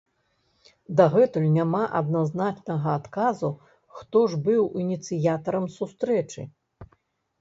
[1.01, 3.51] Дагэтуль няма адназначнага адказу,
[4.01, 6.41] хто ж быў ініцыятарам сустрэчы.